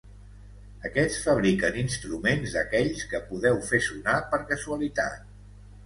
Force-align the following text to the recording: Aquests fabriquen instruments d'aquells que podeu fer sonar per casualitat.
Aquests 0.89 1.19
fabriquen 1.25 1.77
instruments 1.83 2.57
d'aquells 2.57 3.07
que 3.13 3.23
podeu 3.31 3.63
fer 3.71 3.85
sonar 3.93 4.21
per 4.35 4.45
casualitat. 4.55 5.27